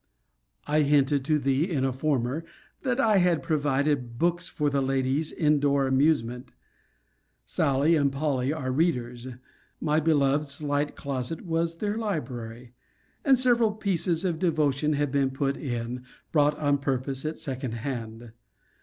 I 0.65 0.81
hinted 0.81 1.23
to 1.25 1.37
thee 1.37 1.69
in 1.69 1.85
a 1.85 1.93
former,* 1.93 2.43
that 2.81 2.99
I 2.99 3.17
had 3.17 3.43
provided 3.43 4.17
books 4.17 4.49
for 4.49 4.67
the 4.71 4.81
lady's 4.81 5.31
in 5.31 5.59
door 5.59 5.85
amusement. 5.85 6.53
Sally 7.45 7.95
and 7.95 8.11
Polly 8.11 8.51
are 8.51 8.71
readers. 8.71 9.27
My 9.79 9.99
beloved's 9.99 10.59
light 10.59 10.95
closet 10.95 11.45
was 11.45 11.77
their 11.77 11.99
library. 11.99 12.73
And 13.23 13.37
several 13.37 13.73
pieces 13.73 14.25
of 14.25 14.39
devotion 14.39 14.93
have 14.93 15.11
been 15.11 15.29
put 15.29 15.55
in, 15.55 16.03
bought 16.31 16.57
on 16.57 16.79
purpose 16.79 17.23
at 17.23 17.37
second 17.37 17.73
hand. 17.75 18.31